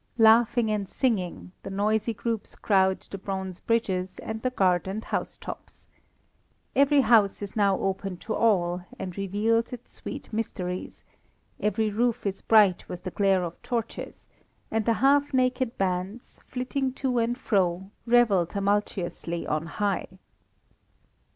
[0.17, 5.89] Laughing and singing, the noisy groups crowd the bronze bridges and the gardened house tops.
[6.75, 11.05] Every house is now open to all, and reveals its sweet mysteries;
[11.59, 14.27] every roof is bright with the glare of torches,
[14.71, 20.07] and the half naked bands, flitting to and fro, revel tumultuously on high.